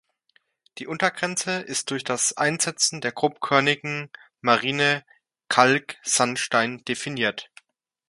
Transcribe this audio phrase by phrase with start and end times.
[0.79, 4.09] Die Untergrenze ist durch das Einsetzen der grobkörnigen,
[4.41, 5.05] marine
[5.47, 7.51] Kalksandstein definiert.